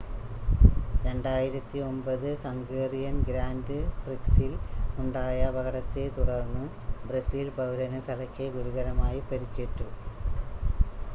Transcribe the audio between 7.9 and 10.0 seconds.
തലയ്ക്ക് ഗുരുതരമായി പരുക്കേറ്റു